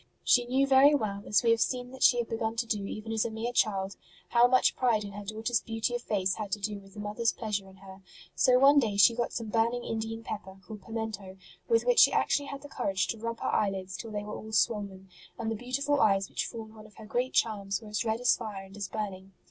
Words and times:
She 0.23 0.45
knew 0.47 0.65
very 0.65 0.95
well, 0.95 1.21
as 1.27 1.43
we 1.43 1.51
have 1.51 1.61
seen 1.61 1.91
that 1.91 2.01
she 2.01 2.17
had 2.17 2.27
begun 2.27 2.55
to 2.55 2.65
do 2.65 2.87
even 2.87 3.11
as 3.11 3.23
a 3.23 3.29
mere 3.29 3.53
child, 3.53 3.97
how 4.29 4.47
much 4.47 4.75
pride 4.75 5.03
in 5.03 5.11
her 5.11 5.23
daughter 5.23 5.53
s 5.53 5.61
beauty 5.61 5.93
of 5.93 6.01
face 6.01 6.33
had 6.37 6.51
to 6.53 6.59
do 6.59 6.79
with 6.79 6.95
the 6.95 6.99
mother 6.99 7.21
s 7.21 7.31
pleasure 7.31 7.69
in 7.69 7.75
her; 7.75 8.01
so 8.33 8.57
one 8.57 8.79
day 8.79 8.97
she 8.97 9.13
got 9.13 9.31
some 9.31 9.49
burning 9.49 9.83
Indian 9.83 10.23
pepper, 10.23 10.57
called 10.65 10.81
pimento, 10.81 11.37
with 11.67 11.85
which 11.85 11.99
she 11.99 12.11
actually 12.11 12.47
had 12.47 12.63
the 12.63 12.67
courage 12.67 13.05
to 13.09 13.19
rub 13.19 13.41
her 13.41 13.53
eyelids 13.53 13.95
till 13.95 14.09
they 14.09 14.23
\vere 14.23 14.31
all 14.33 14.51
swollen, 14.51 15.07
and 15.37 15.51
the 15.51 15.55
beautiful 15.55 15.99
eyes 16.01 16.29
which 16.31 16.47
formed 16.47 16.73
one 16.73 16.87
of 16.87 16.95
her 16.95 17.05
great 17.05 17.33
charms 17.33 17.79
were 17.79 17.89
as 17.89 18.03
red 18.03 18.19
as 18.19 18.35
fire 18.35 18.63
and 18.65 18.75
as 18.77 18.87
burning. 18.87 19.33